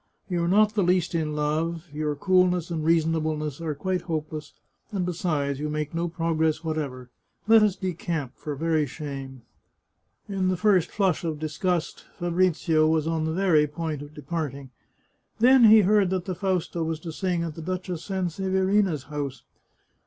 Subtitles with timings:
[0.31, 4.55] "You are not the least in love; your coolness and reasonableness are quite hopeless,
[4.91, 7.11] and besides, you make no progress whatsoever.
[7.47, 9.43] Let us decamp, for very shame."
[10.27, 14.71] In the first flush of disgust, Fabrizio was on the very point of departing.
[15.37, 19.43] Then he heard that the Fausta was to sing at the Duchess Sanseverina's house.